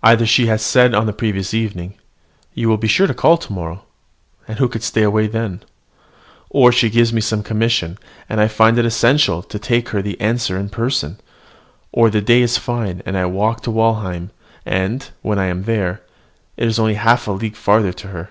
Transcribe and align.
Either 0.00 0.24
she 0.24 0.46
has 0.46 0.62
said 0.62 0.94
on 0.94 1.06
the 1.06 1.12
previous 1.12 1.52
evening 1.52 1.94
"You 2.54 2.68
will 2.68 2.76
be 2.76 2.86
sure 2.86 3.08
to 3.08 3.12
call 3.12 3.36
to 3.38 3.52
morrow," 3.52 3.82
and 4.46 4.60
who 4.60 4.68
could 4.68 4.84
stay 4.84 5.02
away 5.02 5.26
then? 5.26 5.60
or 6.50 6.70
she 6.70 6.88
gives 6.88 7.12
me 7.12 7.20
some 7.20 7.42
commission, 7.42 7.98
and 8.28 8.40
I 8.40 8.46
find 8.46 8.78
it 8.78 8.84
essential 8.84 9.42
to 9.42 9.58
take 9.58 9.88
her 9.88 10.02
the 10.02 10.20
answer 10.20 10.56
in 10.56 10.68
person; 10.68 11.18
or 11.90 12.10
the 12.10 12.20
day 12.20 12.42
is 12.42 12.58
fine, 12.58 13.02
and 13.04 13.18
I 13.18 13.26
walk 13.26 13.62
to 13.62 13.72
Walheim; 13.72 14.30
and, 14.64 15.10
when 15.22 15.40
I 15.40 15.46
am 15.46 15.64
there, 15.64 16.00
it 16.56 16.68
is 16.68 16.78
only 16.78 16.94
half 16.94 17.26
a 17.26 17.32
league 17.32 17.56
farther 17.56 17.92
to 17.92 18.06
her. 18.06 18.30